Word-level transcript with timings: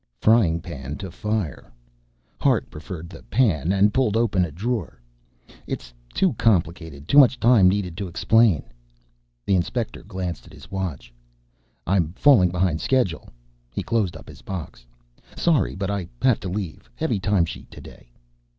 Frying 0.17 0.61
pan 0.61 0.97
to 0.97 1.11
fire. 1.11 1.71
Hart 2.39 2.71
preferred 2.71 3.07
the 3.07 3.21
pan 3.21 3.71
and 3.71 3.93
pulled 3.93 4.17
open 4.17 4.43
a 4.43 4.49
drawer. 4.51 4.99
"It's 5.67 5.93
too 6.11 6.33
complicated, 6.39 7.07
too 7.07 7.19
much 7.19 7.39
time 7.39 7.69
needed 7.69 7.95
to 7.97 8.07
explain!" 8.07 8.63
The 9.45 9.53
Inspector 9.55 10.01
glanced 10.07 10.47
at 10.47 10.53
his 10.53 10.71
watch. 10.71 11.13
"I'm 11.85 12.13
falling 12.13 12.49
behind 12.49 12.81
schedule." 12.81 13.29
He 13.69 13.83
closed 13.83 14.17
up 14.17 14.27
his 14.27 14.41
box. 14.41 14.87
"Sorry, 15.37 15.75
but 15.75 15.91
I 15.91 16.07
have 16.23 16.39
to 16.39 16.49
leave. 16.49 16.89
Heavy 16.95 17.19
time 17.19 17.45
sheet 17.45 17.69
today." 17.69 18.11